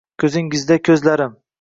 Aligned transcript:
Ko’zingda 0.23 0.79
ko’zlarim 0.89 1.41